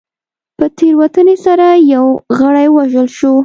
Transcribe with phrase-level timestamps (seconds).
[0.57, 2.05] په تېروتنې سره یو
[2.37, 3.33] غړی ووژل شو.